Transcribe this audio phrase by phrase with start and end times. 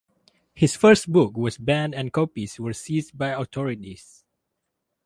[0.55, 4.25] His first book was banned and copies were seized by authorities.